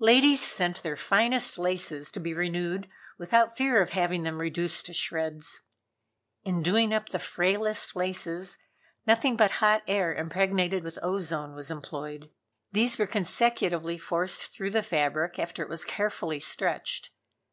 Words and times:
Ladies 0.00 0.40
sent 0.42 0.82
their 0.82 0.96
finest 0.96 1.58
laces 1.60 2.10
to 2.10 2.18
be 2.18 2.34
renewed 2.34 2.88
without 3.18 3.56
fear 3.56 3.80
of 3.80 3.90
having 3.90 4.24
them 4.24 4.40
reduced 4.40 4.84
to 4.86 4.92
shreds. 4.92 5.60
In 6.42 6.60
doing 6.60 6.92
up 6.92 7.10
the 7.10 7.20
frailest 7.20 7.94
laces, 7.94 8.58
nothing 9.06 9.36
but 9.36 9.52
hot 9.62 9.84
air 9.86 10.12
impregnated 10.12 10.82
with 10.82 10.98
ozone 11.04 11.54
was 11.54 11.70
employed. 11.70 12.30
These 12.72 12.98
were 12.98 13.06
consecutively 13.06 13.96
forced 13.96 14.48
through 14.52 14.72
the 14.72 14.82
fabric 14.82 15.38
after 15.38 15.62
it 15.62 15.68
was 15.68 15.84
carefully 15.84 16.40
stretched. 16.40 17.10